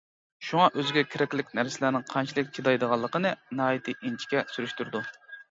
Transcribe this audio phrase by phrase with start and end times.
[0.45, 5.05] شۇڭا ئۆزىگە كېرەكلىك نەرسىلەرنىڭ قانچىلىك چىدايدىغانلىقىنى ناھايىتى ئىنچىكە سۈرۈشتۈرىدۇ.